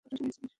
যত্তসব 0.05 0.21
বাজে 0.21 0.39
কথা! 0.41 0.47